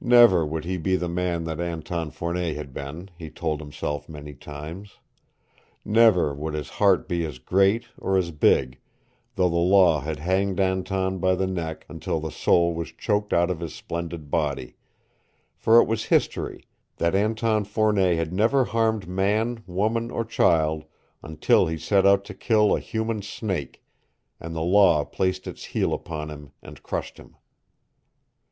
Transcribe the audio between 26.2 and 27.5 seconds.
him and crushed him.